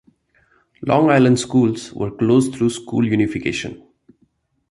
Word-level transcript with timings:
Long 0.81 1.11
Island 1.11 1.37
schools 1.39 1.93
were 1.93 2.09
closed 2.09 2.55
through 2.55 2.71
school 2.71 3.05
unification. 3.05 3.83